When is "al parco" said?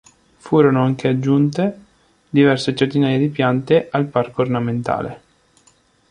3.91-4.41